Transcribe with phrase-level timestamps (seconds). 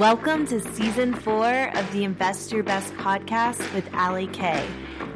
[0.00, 4.66] Welcome to season four of the Invest Your Best podcast with Allie Kay.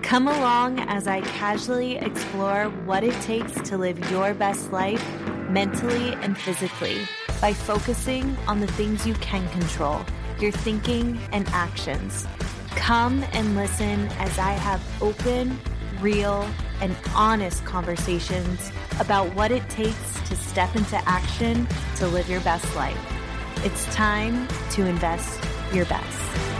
[0.03, 5.05] Come along as I casually explore what it takes to live your best life
[5.51, 6.97] mentally and physically
[7.41, 10.01] by focusing on the things you can control,
[10.39, 12.29] your thinking and actions.
[12.77, 15.59] Come and listen as I have open,
[16.01, 16.49] real,
[16.81, 18.71] and honest conversations
[19.01, 21.67] about what it takes to step into action
[21.97, 23.18] to live your best life.
[23.65, 26.58] It's time to invest your best.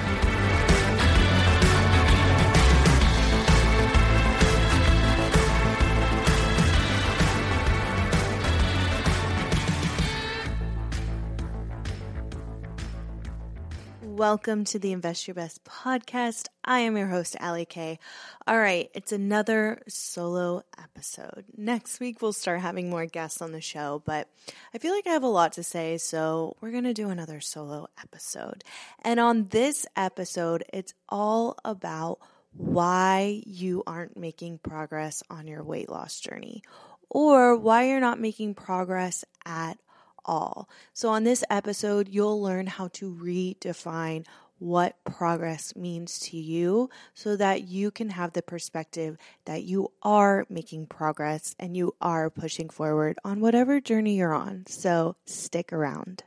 [14.17, 16.47] Welcome to the Invest Your Best podcast.
[16.65, 17.99] I am your host, Allie Kay.
[18.47, 21.45] All right, it's another solo episode.
[21.57, 24.29] Next week, we'll start having more guests on the show, but
[24.75, 27.41] I feel like I have a lot to say, so we're going to do another
[27.41, 28.65] solo episode.
[29.05, 32.19] And on this episode, it's all about
[32.55, 36.63] why you aren't making progress on your weight loss journey
[37.11, 39.79] or why you're not making progress at
[40.29, 40.69] all.
[40.93, 44.25] So, on this episode, you'll learn how to redefine
[44.59, 50.45] what progress means to you so that you can have the perspective that you are
[50.49, 54.65] making progress and you are pushing forward on whatever journey you're on.
[54.67, 56.25] So, stick around.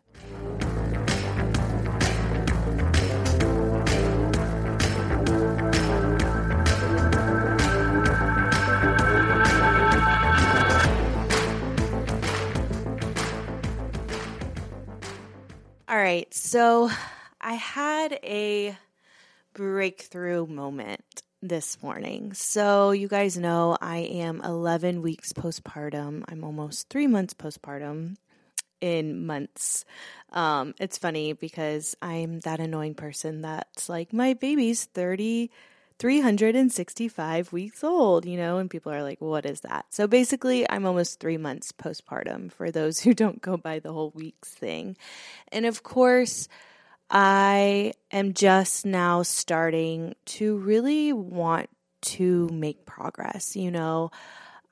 [16.52, 16.91] So
[17.39, 18.75] I had a
[19.53, 22.33] breakthrough moment this morning.
[22.33, 26.25] So, you guys know I am 11 weeks postpartum.
[26.27, 28.17] I'm almost three months postpartum
[28.81, 29.85] in months.
[30.33, 35.52] Um, it's funny because I'm that annoying person that's like, my baby's 30
[36.02, 39.85] 365 weeks old, you know, and people are like, what is that?
[39.89, 44.09] So basically, I'm almost three months postpartum for those who don't go by the whole
[44.16, 44.97] weeks thing.
[45.51, 46.47] And of course,
[47.12, 51.69] I am just now starting to really want
[52.01, 53.56] to make progress.
[53.56, 54.09] You know,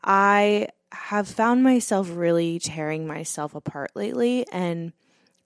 [0.04, 4.48] I have found myself really tearing myself apart lately.
[4.52, 4.94] And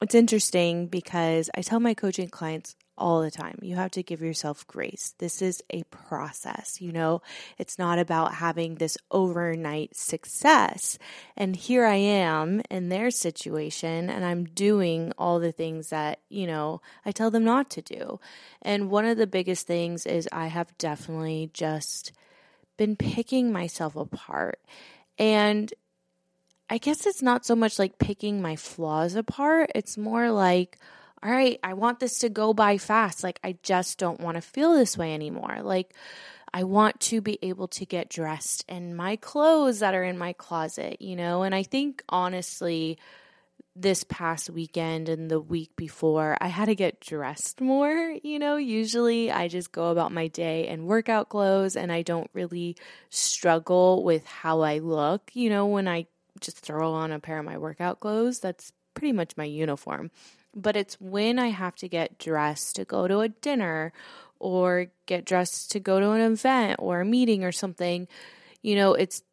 [0.02, 3.58] it's interesting because I tell my coaching clients all the time.
[3.62, 5.16] You have to give yourself grace.
[5.18, 7.22] This is a process, you know?
[7.58, 10.98] It's not about having this overnight success.
[11.36, 16.46] And here I am in their situation and I'm doing all the things that, you
[16.46, 18.20] know, I tell them not to do.
[18.62, 22.12] And one of the biggest things is I have definitely just
[22.78, 24.60] been picking myself apart.
[25.18, 25.74] And
[26.70, 30.78] I guess it's not so much like picking my flaws apart, it's more like,
[31.24, 33.24] all right, I want this to go by fast.
[33.24, 35.60] Like, I just don't want to feel this way anymore.
[35.62, 35.94] Like,
[36.54, 40.34] I want to be able to get dressed in my clothes that are in my
[40.34, 41.44] closet, you know?
[41.44, 43.00] And I think honestly,
[43.76, 48.16] this past weekend and the week before, I had to get dressed more.
[48.22, 52.30] You know, usually I just go about my day in workout clothes and I don't
[52.34, 52.76] really
[53.10, 55.32] struggle with how I look.
[55.34, 56.06] You know, when I
[56.40, 60.12] just throw on a pair of my workout clothes, that's pretty much my uniform
[60.56, 63.94] but it's when I have to get dressed to go to a dinner
[64.40, 68.08] or get dressed to go to an event or a meeting or something,
[68.62, 69.24] you know, it's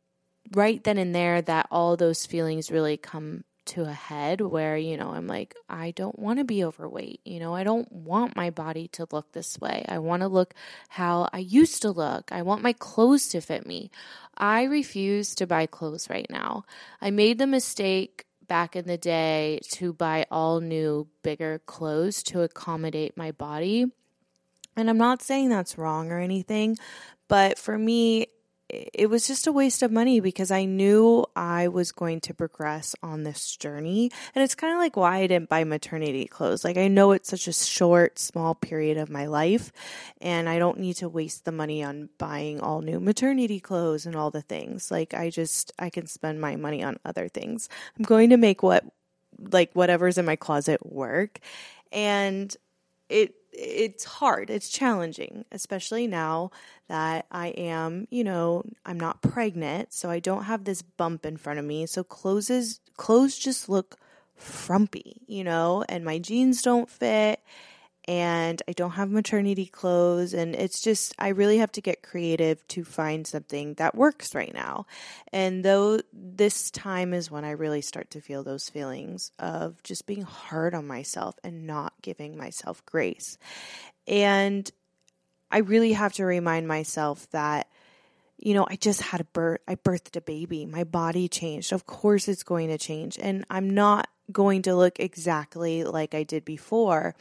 [0.52, 4.96] right then and there that all those feelings really come to a head where, you
[4.96, 7.20] know, I'm like, I don't want to be overweight.
[7.24, 9.84] You know, I don't want my body to look this way.
[9.88, 10.54] I want to look
[10.88, 12.32] how I used to look.
[12.32, 13.90] I want my clothes to fit me.
[14.36, 16.64] I refuse to buy clothes right now.
[17.00, 22.42] I made the mistake back in the day to buy all new, bigger clothes to
[22.42, 23.86] accommodate my body.
[24.76, 26.76] And I'm not saying that's wrong or anything,
[27.28, 28.26] but for me,
[28.70, 32.94] it was just a waste of money because I knew I was going to progress
[33.02, 34.10] on this journey.
[34.34, 36.64] And it's kind of like why I didn't buy maternity clothes.
[36.64, 39.72] Like, I know it's such a short, small period of my life,
[40.20, 44.14] and I don't need to waste the money on buying all new maternity clothes and
[44.14, 44.90] all the things.
[44.90, 47.68] Like, I just, I can spend my money on other things.
[47.98, 48.84] I'm going to make what,
[49.38, 51.40] like, whatever's in my closet work.
[51.92, 52.56] And
[53.10, 54.48] it, it's hard.
[54.48, 56.50] It's challenging, especially now
[56.88, 61.36] that I am, you know, I'm not pregnant, so I don't have this bump in
[61.36, 61.86] front of me.
[61.86, 63.96] So clothes is, clothes just look
[64.36, 67.40] frumpy, you know, and my jeans don't fit
[68.10, 70.34] and I don't have maternity clothes.
[70.34, 74.52] And it's just, I really have to get creative to find something that works right
[74.52, 74.86] now.
[75.32, 80.06] And though this time is when I really start to feel those feelings of just
[80.06, 83.38] being hard on myself and not giving myself grace.
[84.08, 84.68] And
[85.52, 87.68] I really have to remind myself that
[88.38, 90.64] you know, I just had a birth, I birthed a baby.
[90.64, 91.74] My body changed.
[91.74, 93.18] Of course it's going to change.
[93.20, 97.14] And I'm not going to look exactly like I did before.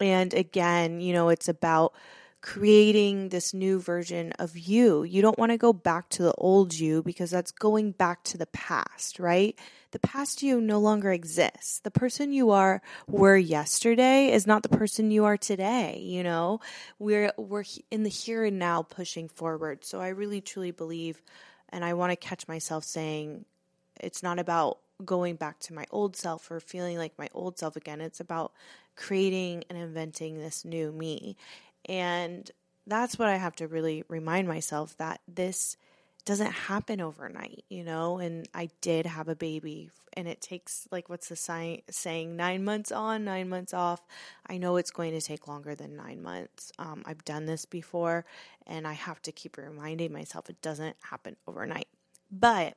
[0.00, 1.94] And again, you know, it's about
[2.40, 5.02] creating this new version of you.
[5.02, 8.38] You don't want to go back to the old you because that's going back to
[8.38, 9.58] the past, right?
[9.90, 11.80] The past you no longer exists.
[11.80, 16.60] The person you are were yesterday is not the person you are today, you know?
[16.98, 19.84] We're we're in the here and now pushing forward.
[19.84, 21.20] So I really truly believe
[21.70, 23.44] and I want to catch myself saying
[24.00, 27.76] it's not about going back to my old self or feeling like my old self
[27.76, 28.00] again.
[28.00, 28.52] It's about
[28.98, 31.36] creating and inventing this new me.
[31.88, 32.50] And
[32.86, 35.76] that's what I have to really remind myself that this
[36.24, 38.18] doesn't happen overnight, you know?
[38.18, 42.64] And I did have a baby, and it takes, like, what's the sign, saying, nine
[42.64, 44.04] months on, nine months off.
[44.46, 46.72] I know it's going to take longer than nine months.
[46.78, 48.26] Um, I've done this before,
[48.66, 51.88] and I have to keep reminding myself it doesn't happen overnight.
[52.30, 52.76] But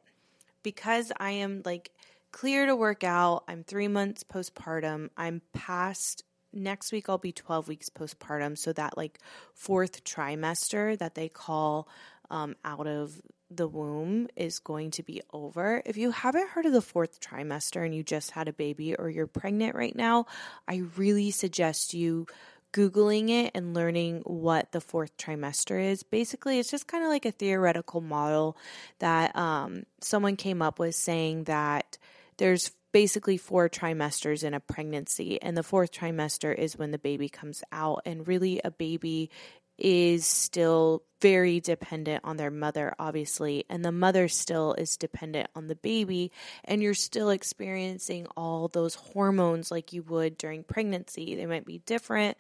[0.64, 1.92] because I am like
[2.32, 6.24] clear to work out, I'm three months postpartum, I'm past
[6.54, 8.58] next week I'll be 12 weeks postpartum.
[8.58, 9.20] So that like
[9.54, 11.88] fourth trimester that they call
[12.30, 15.82] um, out of the womb is going to be over.
[15.86, 19.10] If you haven't heard of the fourth trimester and you just had a baby or
[19.10, 20.26] you're pregnant right now,
[20.68, 22.28] I really suggest you
[22.74, 26.04] Googling it and learning what the fourth trimester is.
[26.04, 28.56] Basically, it's just kind of like a theoretical model
[29.00, 31.98] that um, someone came up with saying that
[32.38, 37.30] there's basically four trimesters in a pregnancy, and the fourth trimester is when the baby
[37.30, 38.02] comes out.
[38.06, 39.30] And really, a baby
[39.78, 45.68] is still very dependent on their mother, obviously, and the mother still is dependent on
[45.68, 46.32] the baby,
[46.66, 51.36] and you're still experiencing all those hormones like you would during pregnancy.
[51.36, 52.38] They might be different,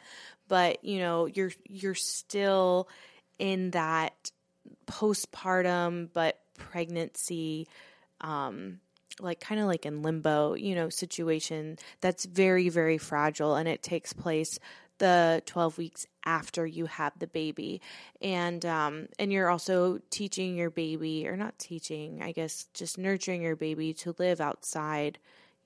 [0.47, 2.87] but you know, you're you're still
[3.39, 4.31] in that
[4.85, 7.67] postpartum but pregnancy
[8.19, 8.79] um
[9.21, 13.83] like kind of like in limbo, you know, situation that's very, very fragile and it
[13.83, 14.59] takes place
[15.01, 17.81] the 12 weeks after you have the baby.
[18.21, 23.41] And um and you're also teaching your baby or not teaching i guess just nurturing
[23.41, 25.17] your baby to live outside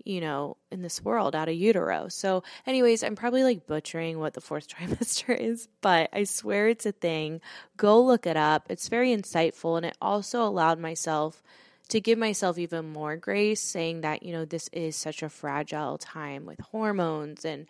[0.05, 2.07] you know in this world out of utero.
[2.07, 6.85] So anyways i'm probably like butchering what the fourth trimester is but i swear it's
[6.85, 7.41] a thing.
[7.75, 8.67] Go look it up.
[8.69, 11.43] It's very insightful and it also allowed myself
[11.89, 15.97] to give myself even more grace, saying that, you know, this is such a fragile
[15.97, 17.67] time with hormones and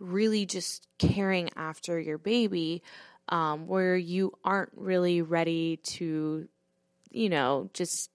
[0.00, 2.82] really just caring after your baby,
[3.28, 6.48] um, where you aren't really ready to,
[7.10, 8.10] you know, just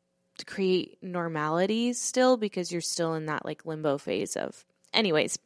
[0.46, 4.66] create normality still because you're still in that like limbo phase of.
[4.94, 5.38] Anyways,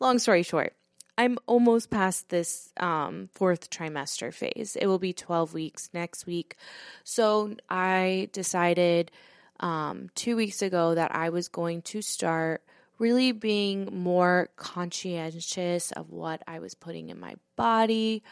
[0.00, 0.74] long story short,
[1.16, 4.76] I'm almost past this um, fourth trimester phase.
[4.76, 6.56] It will be 12 weeks next week.
[7.04, 9.10] So I decided
[9.60, 12.62] um, two weeks ago that I was going to start
[12.98, 18.22] really being more conscientious of what I was putting in my body,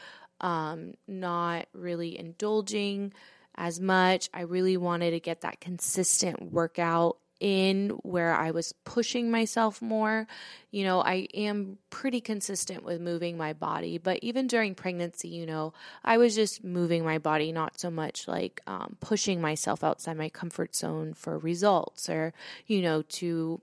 [0.41, 3.13] um, not really indulging
[3.57, 4.29] as much.
[4.33, 10.29] I really wanted to get that consistent workout in where I was pushing myself more.
[10.71, 15.45] You know, I am pretty consistent with moving my body, but even during pregnancy, you
[15.45, 20.17] know, I was just moving my body, not so much like um, pushing myself outside
[20.17, 22.33] my comfort zone for results or,
[22.69, 23.61] you know, to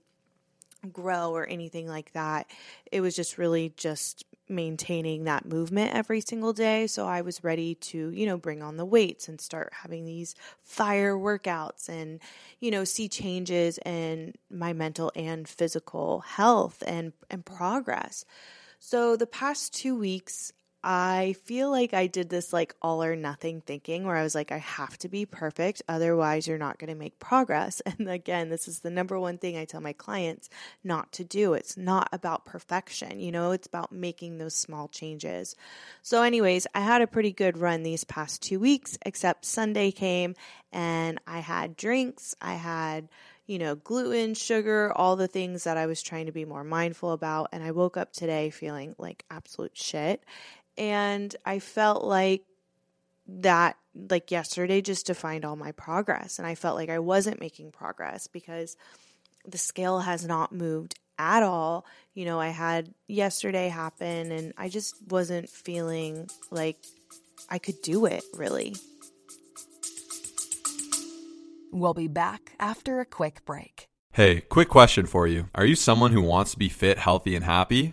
[0.92, 2.50] grow or anything like that.
[2.92, 6.86] It was just really just maintaining that movement every single day.
[6.86, 10.34] So I was ready to, you know, bring on the weights and start having these
[10.62, 12.20] fire workouts and,
[12.58, 18.24] you know, see changes in my mental and physical health and, and progress.
[18.80, 20.52] So the past two weeks,
[20.82, 24.50] I feel like I did this like all or nothing thinking where I was like,
[24.50, 25.82] I have to be perfect.
[25.88, 27.82] Otherwise, you're not going to make progress.
[28.00, 30.48] And again, this is the number one thing I tell my clients
[30.82, 31.52] not to do.
[31.54, 35.54] It's not about perfection, you know, it's about making those small changes.
[36.02, 40.34] So, anyways, I had a pretty good run these past two weeks, except Sunday came
[40.72, 42.34] and I had drinks.
[42.40, 43.08] I had
[43.50, 47.10] you know, gluten, sugar, all the things that I was trying to be more mindful
[47.10, 47.48] about.
[47.50, 50.22] And I woke up today feeling like absolute shit.
[50.80, 52.42] And I felt like
[53.26, 56.38] that, like yesterday, just defined all my progress.
[56.38, 58.78] And I felt like I wasn't making progress because
[59.46, 61.84] the scale has not moved at all.
[62.14, 66.78] You know, I had yesterday happen and I just wasn't feeling like
[67.50, 68.74] I could do it really.
[71.72, 73.86] We'll be back after a quick break.
[74.12, 75.50] Hey, quick question for you.
[75.54, 77.92] Are you someone who wants to be fit, healthy, and happy?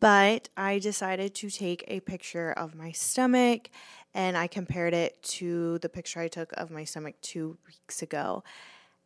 [0.00, 3.68] But I decided to take a picture of my stomach
[4.14, 8.44] and I compared it to the picture I took of my stomach two weeks ago.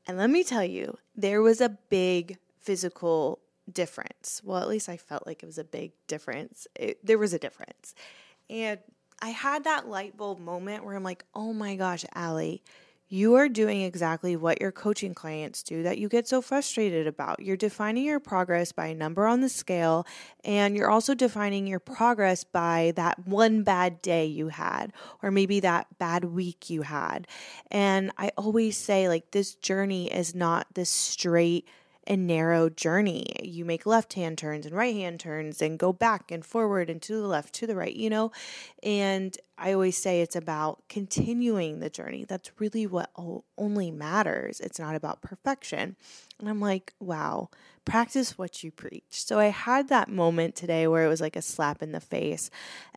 [0.07, 3.41] And let me tell you, there was a big physical
[3.73, 4.43] difference.
[4.45, 6.67] Well, at least I felt like it was a big difference.
[6.75, 7.95] It, there was a difference.
[8.49, 8.79] And
[9.21, 12.63] I had that light bulb moment where I'm like, oh my gosh, Allie,
[13.09, 17.41] you are doing exactly what your coaching clients do that you get so frustrated about.
[17.41, 20.07] You're defining your progress by a number on the scale,
[20.45, 25.61] and you're also defining your progress by that one bad day you had, or maybe
[25.61, 27.29] that bad week you had.
[27.71, 31.69] And I always say, like, this journey is not this straight
[32.07, 33.27] and narrow journey.
[33.43, 37.03] You make left hand turns and right hand turns and go back and forward and
[37.03, 38.31] to the left, to the right, you know?
[38.83, 42.25] And I always say it's about continuing the journey.
[42.25, 43.11] That's really what
[43.57, 44.61] only matters.
[44.61, 45.97] It's not about perfection.
[46.39, 47.49] And I'm like, wow,
[47.87, 49.05] practice what you preach.
[49.09, 52.51] So I had that moment today where it was like a slap in the face.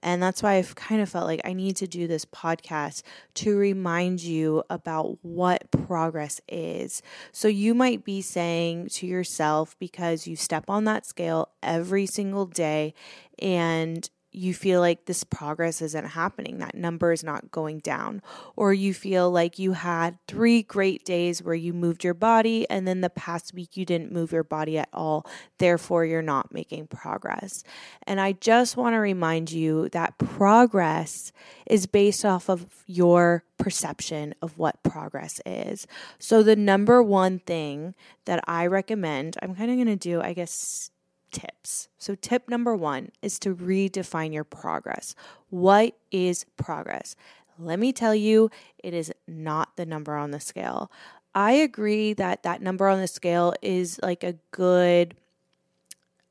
[0.04, 3.04] And that's why I've kind of felt like I need to do this podcast
[3.36, 7.02] to remind you about what progress is.
[7.32, 12.46] So you might be saying to yourself, because you step on that scale every single
[12.46, 12.94] day
[13.42, 18.22] and you feel like this progress isn't happening, that number is not going down,
[18.56, 22.88] or you feel like you had three great days where you moved your body and
[22.88, 25.26] then the past week you didn't move your body at all,
[25.58, 27.64] therefore you're not making progress.
[28.04, 31.32] And I just want to remind you that progress
[31.66, 35.88] is based off of your perception of what progress is.
[36.18, 37.96] So, the number one thing
[38.26, 40.92] that I recommend, I'm kind of going to do, I guess,
[41.32, 41.90] tips.
[41.98, 45.16] So, tip number one is to redefine your progress.
[45.50, 47.16] What is progress?
[47.58, 50.92] Let me tell you, it is not the number on the scale.
[51.36, 55.16] I agree that that number on the scale is like a good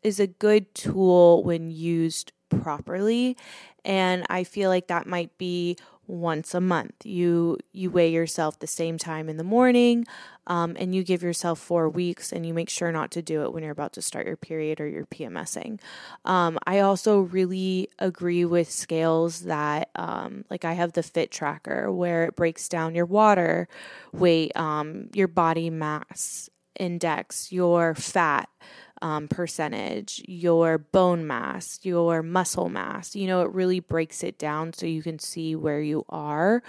[0.03, 3.37] is a good tool when used properly
[3.85, 5.77] and I feel like that might be
[6.07, 7.05] once a month.
[7.05, 10.07] You you weigh yourself the same time in the morning,
[10.47, 13.53] um, and you give yourself four weeks, and you make sure not to do it
[13.53, 15.81] when you're about to start your period or you're PMSing.
[16.25, 21.93] Um, I also really agree with scales that, um, like I have the Fit Tracker,
[21.93, 23.69] where it breaks down your water
[24.13, 28.49] weight, um, your body mass index, your fat
[29.03, 33.15] um, percentage, your bone mass, your muscle mass.
[33.15, 36.63] You know, it really breaks it down so you can see where you are,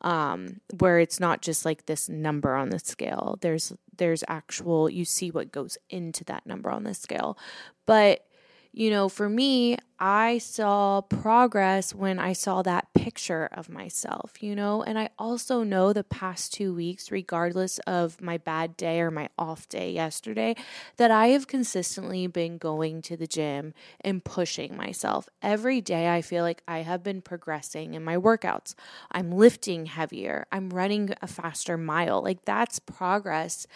[0.00, 3.38] um, where it's not just like this number on the scale.
[3.40, 7.38] There's there's actual you see what goes into that number on the scale,
[7.86, 8.26] but
[8.74, 14.56] you know, for me, I saw progress when I saw that picture of myself, you
[14.56, 19.10] know, and I also know the past two weeks, regardless of my bad day or
[19.10, 20.56] my off day yesterday,
[20.96, 25.28] that I have consistently been going to the gym and pushing myself.
[25.42, 28.74] Every day, I feel like I have been progressing in my workouts.
[29.10, 32.22] I'm lifting heavier, I'm running a faster mile.
[32.22, 33.66] Like that's progress.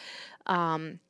[0.46, 1.00] Um,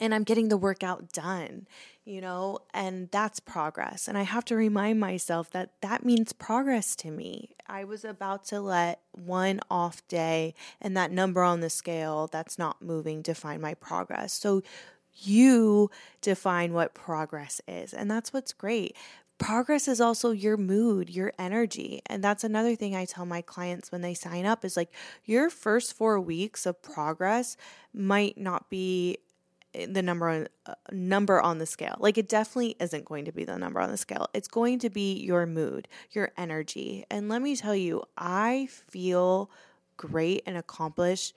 [0.00, 1.66] and I'm getting the workout done
[2.08, 4.08] you know, and that's progress.
[4.08, 7.54] And I have to remind myself that that means progress to me.
[7.66, 12.58] I was about to let one off day and that number on the scale that's
[12.58, 14.32] not moving define my progress.
[14.32, 14.62] So
[15.20, 15.90] you
[16.22, 17.92] define what progress is.
[17.92, 18.96] And that's what's great.
[19.36, 22.00] Progress is also your mood, your energy.
[22.06, 24.92] And that's another thing I tell my clients when they sign up is like
[25.24, 27.56] your first 4 weeks of progress
[27.92, 29.18] might not be
[29.74, 31.96] the number on uh, number on the scale.
[31.98, 34.28] Like it definitely isn't going to be the number on the scale.
[34.34, 37.04] It's going to be your mood, your energy.
[37.10, 39.50] And let me tell you, I feel
[39.96, 41.34] great and accomplished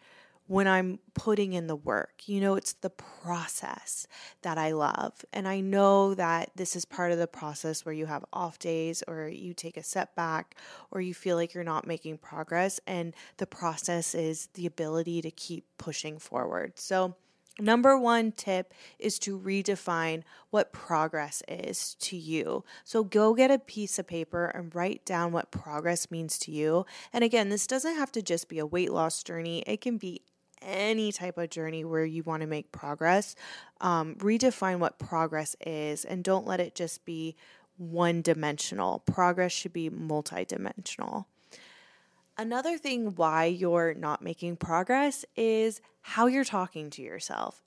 [0.47, 2.27] when I'm putting in the work.
[2.27, 4.05] You know, it's the process
[4.41, 5.23] that I love.
[5.31, 9.01] And I know that this is part of the process where you have off days
[9.07, 10.55] or you take a setback
[10.91, 12.81] or you feel like you're not making progress.
[12.85, 16.73] And the process is the ability to keep pushing forward.
[16.77, 17.15] So,
[17.59, 22.63] Number one tip is to redefine what progress is to you.
[22.83, 26.85] So go get a piece of paper and write down what progress means to you.
[27.11, 30.21] And again, this doesn't have to just be a weight loss journey, it can be
[30.61, 33.35] any type of journey where you want to make progress.
[33.81, 37.35] Um, redefine what progress is and don't let it just be
[37.77, 38.99] one dimensional.
[38.99, 41.25] Progress should be multidimensional.
[42.41, 47.61] Another thing why you're not making progress is how you're talking to yourself.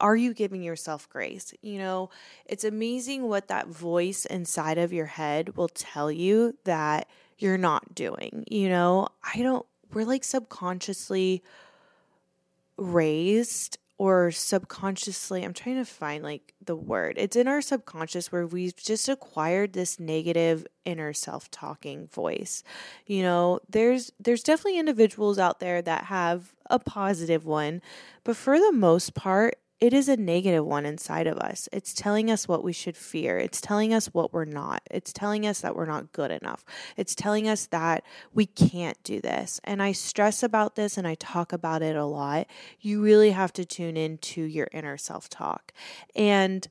[0.00, 1.54] Are you giving yourself grace?
[1.62, 2.10] You know,
[2.44, 7.94] it's amazing what that voice inside of your head will tell you that you're not
[7.94, 8.42] doing.
[8.50, 11.44] You know, I don't, we're like subconsciously
[12.76, 17.14] raised or subconsciously i'm trying to find like the word.
[17.16, 22.62] It's in our subconscious where we've just acquired this negative inner self-talking voice.
[23.06, 27.80] You know there's there's definitely individuals out there that have a positive one
[28.24, 31.68] but for the most part it is a negative one inside of us.
[31.70, 33.38] It's telling us what we should fear.
[33.38, 34.82] It's telling us what we're not.
[34.90, 36.64] It's telling us that we're not good enough.
[36.96, 38.02] It's telling us that
[38.32, 39.60] we can't do this.
[39.64, 42.46] And I stress about this and I talk about it a lot.
[42.80, 45.72] You really have to tune into your inner self talk.
[46.14, 46.66] And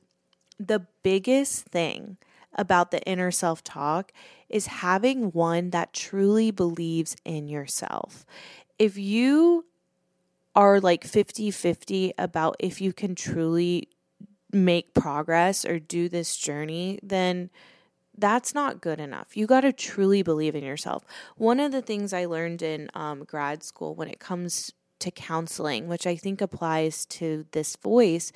[0.58, 2.16] the biggest thing
[2.54, 4.10] about the inner self talk
[4.48, 8.26] is having one that truly believes in yourself.
[8.80, 9.66] If you
[10.56, 13.88] are like 50 50 about if you can truly
[14.52, 17.50] make progress or do this journey, then
[18.16, 19.36] that's not good enough.
[19.36, 21.04] You got to truly believe in yourself.
[21.36, 25.88] One of the things I learned in um, grad school when it comes to counseling,
[25.88, 28.32] which I think applies to this voice,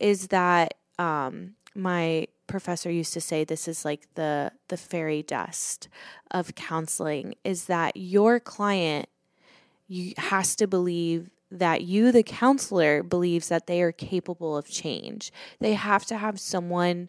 [0.00, 5.86] is that um, my professor used to say this is like the the fairy dust
[6.30, 9.06] of counseling is that your client
[9.86, 15.32] you has to believe that you, the counselor, believes that they are capable of change.
[15.60, 17.08] They have to have someone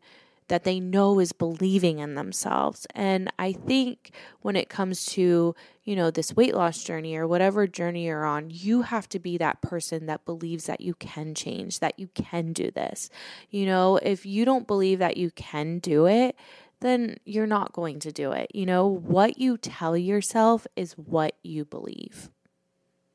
[0.49, 2.85] that they know is believing in themselves.
[2.93, 7.67] And I think when it comes to, you know, this weight loss journey or whatever
[7.67, 11.79] journey you're on, you have to be that person that believes that you can change,
[11.79, 13.09] that you can do this.
[13.49, 16.35] You know, if you don't believe that you can do it,
[16.81, 18.49] then you're not going to do it.
[18.53, 22.29] You know, what you tell yourself is what you believe.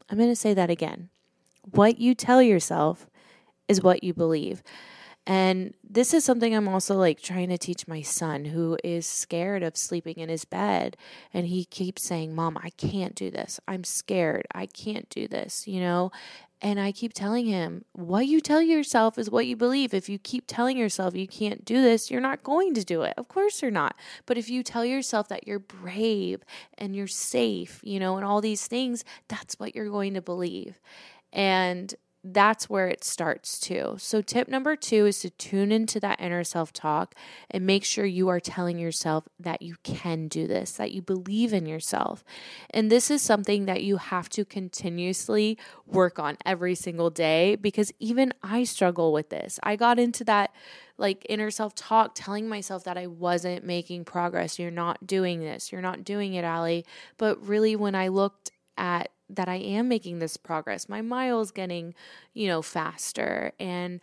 [0.08, 1.08] I'm going to say that again.
[1.70, 3.06] What you tell yourself
[3.68, 4.62] is what you believe.
[5.26, 9.62] And this is something I'm also like trying to teach my son who is scared
[9.62, 10.98] of sleeping in his bed.
[11.32, 13.58] And he keeps saying, Mom, I can't do this.
[13.66, 14.46] I'm scared.
[14.54, 16.12] I can't do this, you know?
[16.60, 19.92] And I keep telling him, what you tell yourself is what you believe.
[19.92, 23.14] If you keep telling yourself you can't do this, you're not going to do it.
[23.18, 23.96] Of course you're not.
[24.24, 26.42] But if you tell yourself that you're brave
[26.78, 30.80] and you're safe, you know, and all these things, that's what you're going to believe.
[31.34, 31.94] And
[32.26, 33.96] that's where it starts too.
[33.98, 37.14] So, tip number two is to tune into that inner self talk
[37.50, 41.52] and make sure you are telling yourself that you can do this, that you believe
[41.52, 42.24] in yourself.
[42.70, 47.92] And this is something that you have to continuously work on every single day because
[48.00, 49.60] even I struggle with this.
[49.62, 50.50] I got into that
[50.96, 54.58] like inner self talk, telling myself that I wasn't making progress.
[54.58, 55.70] You're not doing this.
[55.70, 56.86] You're not doing it, Allie.
[57.18, 60.88] But really, when I looked at that I am making this progress.
[60.88, 61.94] My miles getting,
[62.32, 64.00] you know, faster and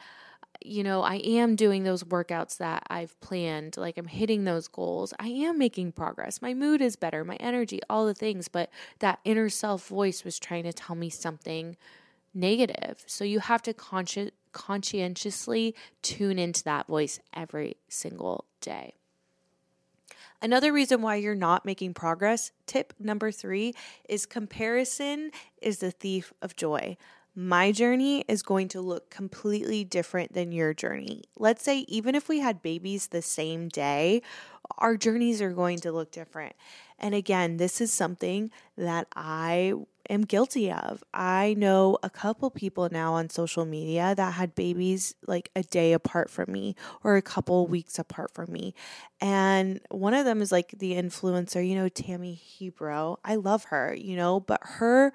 [0.63, 5.13] you know, I am doing those workouts that I've planned, like I'm hitting those goals.
[5.19, 6.41] I am making progress.
[6.41, 10.37] My mood is better, my energy, all the things, but that inner self voice was
[10.37, 11.77] trying to tell me something
[12.33, 13.03] negative.
[13.07, 18.93] So you have to consci- conscientiously tune into that voice every single day.
[20.41, 23.73] Another reason why you're not making progress, tip number three,
[24.09, 26.97] is comparison is the thief of joy.
[27.35, 31.23] My journey is going to look completely different than your journey.
[31.37, 34.21] Let's say, even if we had babies the same day,
[34.79, 36.55] our journeys are going to look different.
[36.99, 39.75] And again, this is something that I
[40.09, 41.03] am guilty of.
[41.13, 45.93] I know a couple people now on social media that had babies like a day
[45.93, 48.73] apart from me or a couple weeks apart from me.
[49.19, 53.17] And one of them is like the influencer, you know, Tammy Hembrow.
[53.23, 55.13] I love her, you know, but her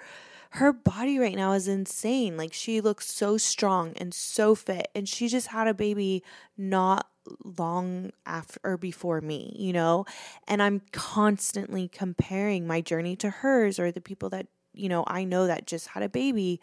[0.50, 2.36] her body right now is insane.
[2.36, 6.22] Like she looks so strong and so fit and she just had a baby
[6.56, 7.08] not
[7.44, 10.06] long after or before me, you know?
[10.46, 14.46] And I'm constantly comparing my journey to hers or the people that
[14.76, 16.60] you know, I know that just had a baby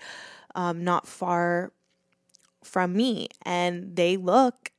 [0.55, 1.71] um, not far
[2.63, 4.71] from me and they look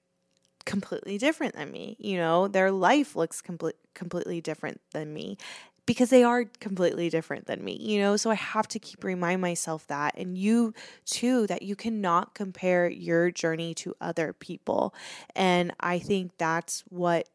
[0.66, 1.97] completely different than me.
[2.01, 5.38] You know, their life looks complete, completely different than me.
[5.87, 8.16] because they are completely different than me, you know?
[8.16, 12.88] So I have to keep remind myself that and you too that you cannot compare
[12.88, 14.94] your journey to other people.
[15.37, 17.29] And I think that's what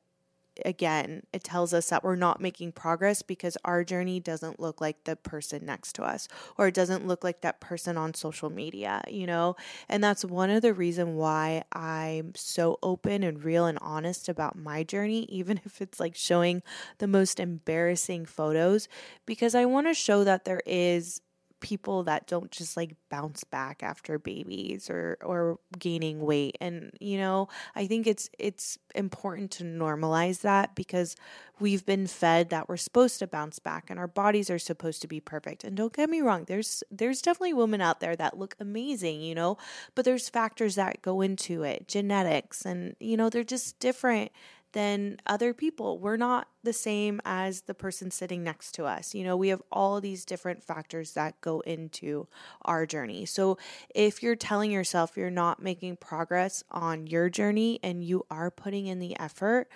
[0.66, 5.04] again, it tells us that we're not making progress because our journey doesn't look like
[5.04, 9.02] the person next to us or it doesn't look like that person on social media,
[9.08, 9.56] you know?
[9.88, 14.58] And that's one of the reason why I'm so open and real and honest about
[14.58, 16.62] my journey, even if it's like showing
[17.00, 18.88] the most embarrassing photos,
[19.26, 21.22] because I want to show that there is
[21.60, 27.18] people that don't just like bounce back after babies or or gaining weight and you
[27.18, 31.16] know i think it's it's important to normalize that because
[31.60, 35.08] we've been fed that we're supposed to bounce back and our bodies are supposed to
[35.08, 35.64] be perfect.
[35.64, 39.36] And don't get me wrong there's there's definitely women out there that look amazing you
[39.36, 39.58] know
[39.96, 44.32] but there's factors that go into it genetics and you know they're just different
[44.72, 45.98] than other people.
[45.98, 49.16] We're not the same as the person sitting next to us.
[49.16, 52.28] You know, we have all these different factors that go into
[52.64, 53.26] our journey.
[53.26, 53.58] So
[53.94, 58.88] if you're telling yourself you're not making progress on your journey and you are putting
[58.88, 59.70] in the effort,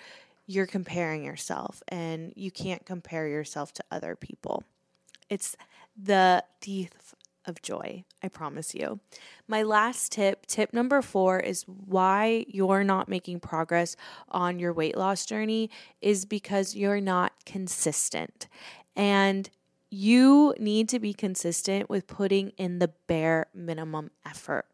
[0.46, 4.62] you're comparing yourself and you can't compare yourself to other people.
[5.28, 5.56] It's
[6.00, 7.14] the thief
[7.46, 9.00] of joy, I promise you.
[9.46, 13.96] My last tip, tip number four, is why you're not making progress
[14.28, 18.48] on your weight loss journey is because you're not consistent.
[18.96, 19.50] And
[19.90, 24.66] you need to be consistent with putting in the bare minimum effort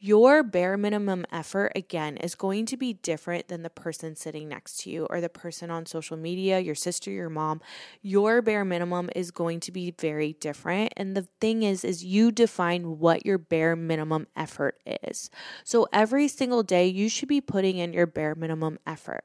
[0.00, 4.80] your bare minimum effort, again, is going to be different than the person sitting next
[4.80, 7.60] to you or the person on social media, your sister, your mom.
[8.00, 10.92] Your bare minimum is going to be very different.
[10.96, 15.30] And the thing is, is you define what your bare minimum effort is.
[15.64, 19.24] So every single day, you should be putting in your bare minimum effort.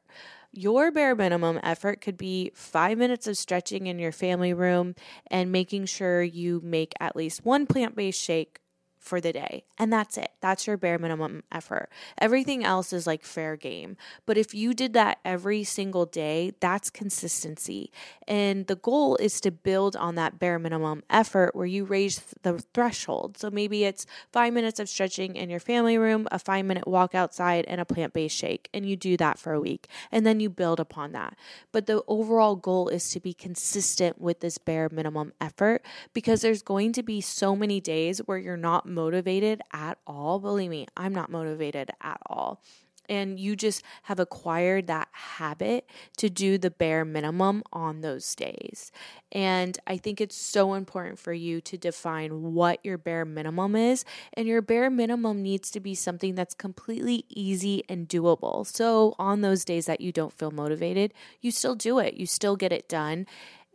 [0.51, 4.95] Your bare minimum effort could be five minutes of stretching in your family room
[5.27, 8.59] and making sure you make at least one plant based shake
[9.03, 9.65] for the day.
[9.77, 10.31] And that's it.
[10.39, 11.89] That's your bare minimum effort.
[12.17, 13.97] Everything else is like fair game.
[14.25, 17.91] But if you did that every single day, that's consistency.
[18.27, 22.63] And the goal is to build on that bare minimum effort where you raise the
[22.73, 23.37] threshold.
[23.37, 27.13] So maybe it's five minutes of stretching in your family room, a five minute walk
[27.13, 28.69] outside, and a plant based shake.
[28.73, 29.87] And you do that for a week.
[30.13, 31.35] And then you build upon that.
[31.73, 36.61] But the overall goal is to be consistent with this bare minimum effort because there's
[36.61, 40.39] going to be so many days where you're not motivated at all.
[40.39, 42.61] Believe me, I'm not motivated at all.
[43.09, 48.93] And you just have acquired that habit to do the bare minimum on those days.
[49.29, 54.05] And I think it's so important for you to define what your bare minimum is.
[54.35, 58.65] And your bare minimum needs to be something that's completely easy and doable.
[58.65, 62.55] So on those days that you don't feel motivated, you still do it, you still
[62.55, 63.25] get it done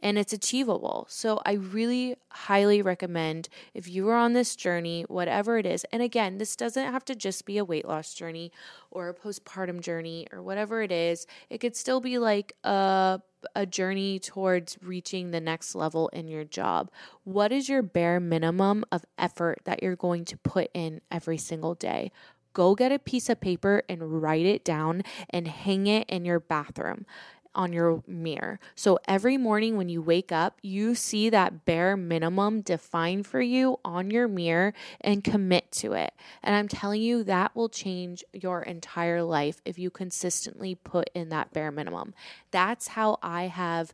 [0.02, 1.06] and it's achievable.
[1.08, 5.84] So I really highly recommend if you are on this journey, whatever it is.
[5.92, 8.52] And again, this doesn't have to just be a weight loss journey
[8.90, 11.26] or a postpartum journey or whatever it is.
[11.50, 13.20] It could still be like a
[13.54, 16.90] a journey towards reaching the next level in your job.
[17.24, 21.74] What is your bare minimum of effort that you're going to put in every single
[21.74, 22.10] day?
[22.52, 26.40] Go get a piece of paper and write it down and hang it in your
[26.40, 27.06] bathroom
[27.54, 28.60] on your mirror.
[28.74, 33.78] So every morning when you wake up, you see that bare minimum defined for you
[33.84, 36.12] on your mirror and commit to it.
[36.42, 41.28] And I'm telling you, that will change your entire life if you consistently put in
[41.30, 42.14] that bare minimum.
[42.50, 43.92] That's how I have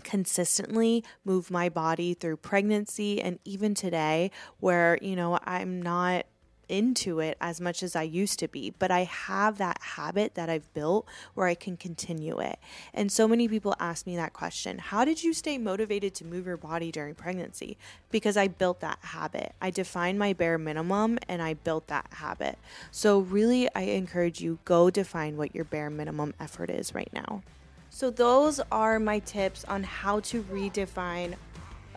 [0.00, 6.24] consistently moved my body through pregnancy and even today where you know I'm not
[6.70, 10.48] into it as much as I used to be, but I have that habit that
[10.48, 12.58] I've built where I can continue it.
[12.94, 16.46] And so many people ask me that question How did you stay motivated to move
[16.46, 17.76] your body during pregnancy?
[18.10, 19.54] Because I built that habit.
[19.60, 22.58] I defined my bare minimum and I built that habit.
[22.90, 27.42] So, really, I encourage you go define what your bare minimum effort is right now.
[27.90, 31.34] So, those are my tips on how to redefine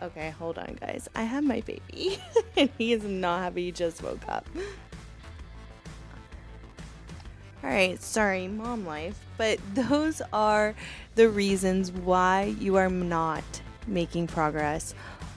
[0.02, 1.08] Okay, hold on, guys.
[1.14, 2.18] I have my baby,
[2.56, 3.66] and he is not happy.
[3.66, 4.46] He just woke up.
[7.62, 9.18] All right, sorry, mom life.
[9.38, 10.74] But those are
[11.14, 13.44] the reasons why you are not
[13.86, 14.94] making progress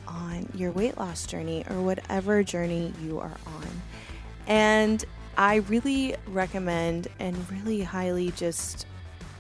[0.07, 3.67] on your weight loss journey or whatever journey you are on.
[4.47, 5.05] And
[5.37, 8.85] I really recommend and really highly just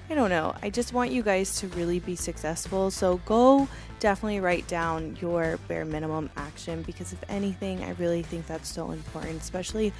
[0.09, 0.55] I don't know.
[0.61, 2.91] I just want you guys to really be successful.
[2.91, 3.67] So go
[3.99, 8.91] definitely write down your bare minimum action because if anything, I really think that's so
[8.91, 9.93] important, especially,